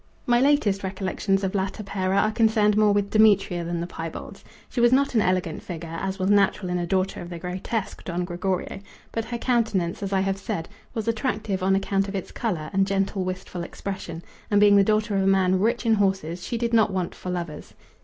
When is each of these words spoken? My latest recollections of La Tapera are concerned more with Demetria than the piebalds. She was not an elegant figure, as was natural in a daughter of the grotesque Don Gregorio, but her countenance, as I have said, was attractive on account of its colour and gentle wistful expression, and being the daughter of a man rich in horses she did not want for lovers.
My 0.25 0.41
latest 0.41 0.81
recollections 0.83 1.43
of 1.43 1.53
La 1.53 1.67
Tapera 1.67 2.17
are 2.19 2.31
concerned 2.31 2.75
more 2.75 2.91
with 2.91 3.11
Demetria 3.11 3.63
than 3.63 3.79
the 3.81 3.85
piebalds. 3.85 4.43
She 4.67 4.81
was 4.81 4.91
not 4.91 5.13
an 5.13 5.21
elegant 5.21 5.61
figure, 5.61 5.95
as 6.01 6.17
was 6.17 6.31
natural 6.31 6.71
in 6.71 6.79
a 6.79 6.87
daughter 6.87 7.21
of 7.21 7.29
the 7.29 7.37
grotesque 7.37 8.03
Don 8.03 8.25
Gregorio, 8.25 8.79
but 9.11 9.25
her 9.25 9.37
countenance, 9.37 10.01
as 10.01 10.11
I 10.11 10.21
have 10.21 10.39
said, 10.39 10.67
was 10.95 11.07
attractive 11.07 11.61
on 11.61 11.75
account 11.75 12.07
of 12.07 12.15
its 12.15 12.31
colour 12.31 12.71
and 12.73 12.87
gentle 12.87 13.23
wistful 13.23 13.61
expression, 13.61 14.23
and 14.49 14.59
being 14.59 14.75
the 14.75 14.83
daughter 14.83 15.15
of 15.15 15.21
a 15.21 15.27
man 15.27 15.59
rich 15.59 15.85
in 15.85 15.93
horses 15.93 16.43
she 16.43 16.57
did 16.57 16.73
not 16.73 16.89
want 16.91 17.13
for 17.13 17.29
lovers. 17.29 17.75